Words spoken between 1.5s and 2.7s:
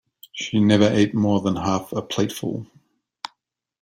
half a plateful